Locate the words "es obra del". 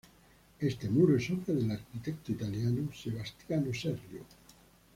1.15-1.69